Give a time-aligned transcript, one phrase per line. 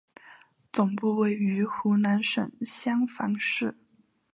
[0.73, 3.77] 总部位于湖北省襄樊市。